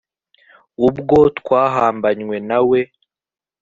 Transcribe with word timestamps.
ubwo 0.87 1.17
twahambanywe 1.39 2.35
na 2.49 2.59
we 2.69 2.79